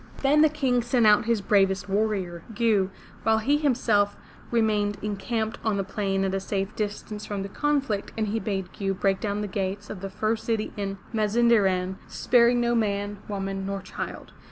Then 0.23 0.41
the 0.41 0.49
King 0.49 0.81
sent 0.81 1.05
out 1.05 1.25
his 1.25 1.41
bravest 1.41 1.87
warrior, 1.87 2.41
Gew, 2.55 2.89
while 3.21 3.37
he 3.37 3.57
himself 3.57 4.17
remained 4.49 4.97
encamped 5.03 5.59
on 5.63 5.77
the 5.77 5.83
plain 5.83 6.25
at 6.25 6.33
a 6.33 6.39
safe 6.39 6.75
distance 6.75 7.23
from 7.23 7.43
the 7.43 7.49
conflict 7.49 8.11
and 8.17 8.29
he 8.29 8.39
bade 8.39 8.71
Gew 8.73 8.95
break 8.95 9.19
down 9.19 9.41
the 9.41 9.47
gates 9.47 9.91
of 9.91 10.01
the 10.01 10.09
first 10.09 10.43
city 10.43 10.73
in 10.75 10.97
Mazinderan, 11.13 11.97
sparing 12.07 12.59
no 12.59 12.73
man, 12.73 13.19
woman 13.27 13.63
nor 13.63 13.79
child. 13.79 14.33